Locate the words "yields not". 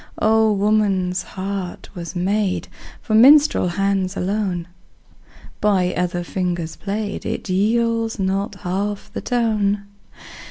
7.49-8.55